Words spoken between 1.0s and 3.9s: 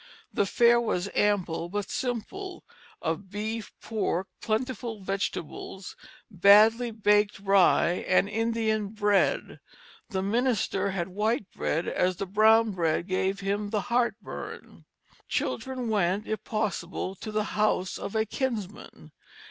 ample but simple; of beef,